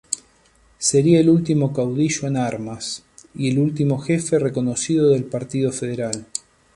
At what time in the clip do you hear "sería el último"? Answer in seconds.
0.79-1.73